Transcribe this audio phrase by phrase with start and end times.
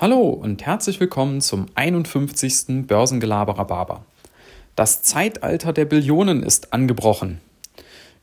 [0.00, 2.86] Hallo und herzlich willkommen zum 51.
[2.86, 4.02] Börsengelaberer Barber.
[4.74, 7.42] Das Zeitalter der Billionen ist angebrochen.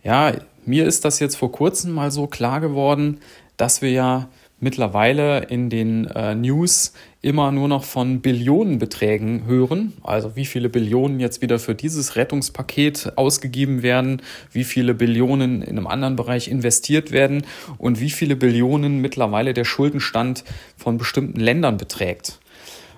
[0.03, 0.33] Ja,
[0.65, 3.19] mir ist das jetzt vor kurzem mal so klar geworden,
[3.57, 4.27] dass wir ja
[4.59, 9.93] mittlerweile in den äh, News immer nur noch von Billionenbeträgen hören.
[10.03, 14.21] Also wie viele Billionen jetzt wieder für dieses Rettungspaket ausgegeben werden,
[14.51, 17.45] wie viele Billionen in einem anderen Bereich investiert werden
[17.77, 20.43] und wie viele Billionen mittlerweile der Schuldenstand
[20.75, 22.39] von bestimmten Ländern beträgt.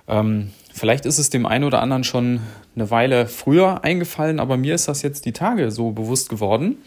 [0.07, 2.39] Ähm, vielleicht ist es dem einen oder anderen schon
[2.75, 6.77] eine Weile früher eingefallen, aber mir ist das jetzt die Tage so bewusst geworden.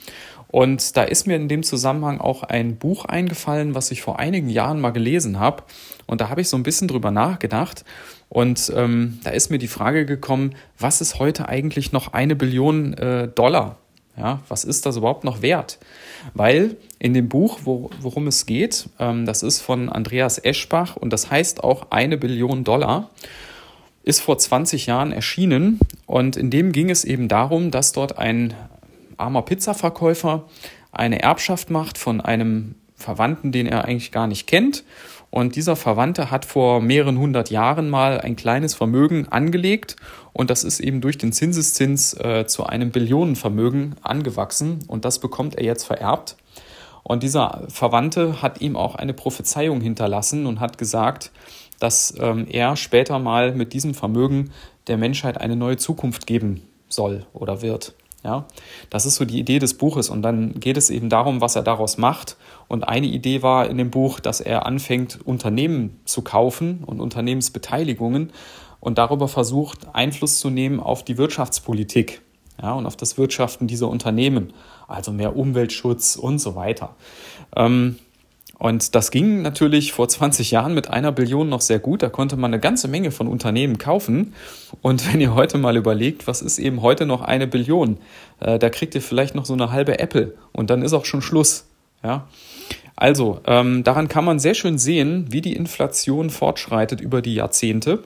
[0.53, 4.51] Und da ist mir in dem Zusammenhang auch ein Buch eingefallen, was ich vor einigen
[4.51, 5.63] Jahren mal gelesen habe.
[6.07, 7.87] Und da habe ich so ein bisschen drüber nachgedacht.
[8.29, 12.93] Und ähm, da ist mir die Frage gekommen, was ist heute eigentlich noch eine Billion
[12.93, 13.79] äh, Dollar?
[14.15, 15.79] Ja, was ist das überhaupt noch wert?
[16.35, 21.15] Weil in dem Buch, wo, worum es geht, ähm, das ist von Andreas Eschbach und
[21.15, 23.09] das heißt auch eine Billion Dollar,
[24.03, 28.53] ist vor 20 Jahren erschienen und in dem ging es eben darum, dass dort ein
[29.19, 30.45] armer Pizzaverkäufer
[30.93, 34.85] eine Erbschaft macht von einem Verwandten, den er eigentlich gar nicht kennt.
[35.31, 39.97] Und dieser Verwandte hat vor mehreren hundert Jahren mal ein kleines Vermögen angelegt
[40.35, 45.55] und das ist eben durch den Zinseszins äh, zu einem Billionenvermögen angewachsen und das bekommt
[45.55, 46.37] er jetzt vererbt.
[47.03, 51.33] Und dieser Verwandte hat ihm auch eine Prophezeiung hinterlassen und hat gesagt,
[51.81, 54.51] dass ähm, er später mal mit diesem Vermögen
[54.87, 57.95] der Menschheit eine neue Zukunft geben soll oder wird.
[58.25, 58.47] Ja,
[58.89, 61.63] das ist so die Idee des Buches und dann geht es eben darum, was er
[61.63, 62.37] daraus macht.
[62.69, 68.33] Und eine Idee war in dem Buch, dass er anfängt, Unternehmen zu kaufen und Unternehmensbeteiligungen
[68.79, 72.23] und darüber versucht, Einfluss zu nehmen auf die Wirtschaftspolitik
[72.63, 74.53] ja, und auf das Wirtschaften dieser Unternehmen,
[74.87, 76.95] also mehr Umweltschutz und so weiter.
[77.57, 77.99] Ähm,
[78.59, 82.03] und das ging natürlich vor 20 Jahren mit einer Billion noch sehr gut.
[82.03, 84.35] Da konnte man eine ganze Menge von Unternehmen kaufen.
[84.83, 87.99] Und wenn ihr heute mal überlegt, was ist eben heute noch eine Billion,
[88.41, 91.23] äh, da kriegt ihr vielleicht noch so eine halbe Apple und dann ist auch schon
[91.23, 91.67] Schluss.
[92.05, 92.29] Ja.
[92.95, 98.05] Also, ähm, daran kann man sehr schön sehen, wie die Inflation fortschreitet über die Jahrzehnte.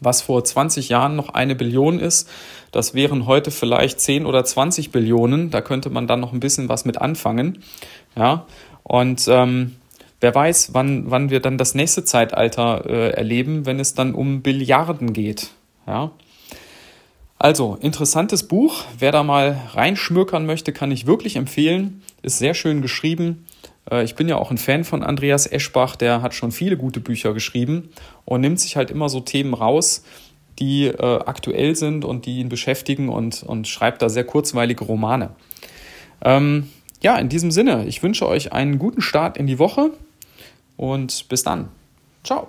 [0.00, 2.26] Was vor 20 Jahren noch eine Billion ist,
[2.72, 5.50] das wären heute vielleicht 10 oder 20 Billionen.
[5.50, 7.62] Da könnte man dann noch ein bisschen was mit anfangen.
[8.16, 8.46] Ja,
[8.82, 9.76] und ähm,
[10.20, 14.42] wer weiß, wann, wann wir dann das nächste Zeitalter äh, erleben, wenn es dann um
[14.42, 15.50] Billiarden geht.
[15.86, 16.12] Ja.
[17.38, 18.84] Also, interessantes Buch.
[18.98, 22.02] Wer da mal reinschmökern möchte, kann ich wirklich empfehlen.
[22.20, 23.46] Ist sehr schön geschrieben.
[23.90, 27.00] Äh, ich bin ja auch ein Fan von Andreas Eschbach, der hat schon viele gute
[27.00, 27.90] Bücher geschrieben
[28.24, 30.04] und nimmt sich halt immer so Themen raus,
[30.58, 35.30] die äh, aktuell sind und die ihn beschäftigen und, und schreibt da sehr kurzweilige Romane.
[36.22, 36.68] Ähm,
[37.02, 39.90] ja, in diesem Sinne, ich wünsche euch einen guten Start in die Woche
[40.76, 41.68] und bis dann.
[42.24, 42.48] Ciao.